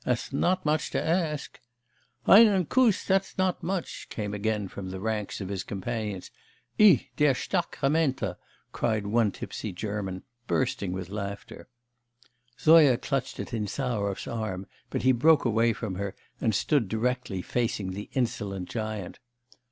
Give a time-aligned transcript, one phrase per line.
[0.03, 1.59] That's not much to ask.'
[2.25, 6.31] 'Einen Kuss, that's not much,' came again from the ranks of his companions,
[6.79, 7.09] 'Ih!
[7.17, 8.37] der Stakramenter!'
[8.71, 11.69] cried one tipsy German, bursting with laughter.
[12.59, 17.91] Zoya clutched at Insarov's arm, but he broke away from her, and stood directly facing
[17.91, 19.19] the insolent giant.